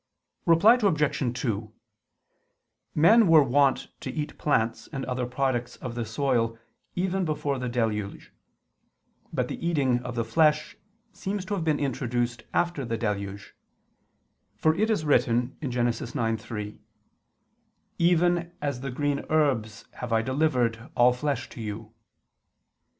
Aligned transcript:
Reply 0.47 0.79
Obj. 0.81 1.39
2: 1.41 1.73
Men 2.95 3.27
were 3.27 3.43
wont 3.43 3.87
to 3.99 4.09
eat 4.09 4.35
plants 4.39 4.89
and 4.91 5.05
other 5.05 5.27
products 5.27 5.75
of 5.75 5.93
the 5.93 6.05
soil 6.05 6.57
even 6.95 7.23
before 7.23 7.59
the 7.59 7.69
deluge: 7.69 8.33
but 9.31 9.47
the 9.47 9.63
eating 9.63 9.99
of 10.01 10.27
flesh 10.27 10.75
seems 11.13 11.45
to 11.45 11.53
have 11.53 11.63
been 11.63 11.79
introduced 11.79 12.41
after 12.51 12.83
the 12.83 12.97
deluge; 12.97 13.53
for 14.55 14.73
it 14.73 14.89
is 14.89 15.05
written 15.05 15.55
(Gen. 15.61 15.85
9:3): 15.85 16.79
"Even 17.99 18.51
as 18.59 18.81
the 18.81 18.89
green 18.89 19.23
herbs 19.29 19.85
have 19.97 20.11
I 20.11 20.23
delivered... 20.23 20.89
all" 20.95 21.13
flesh 21.13 21.47
"to 21.49 21.61
you." 21.61 21.93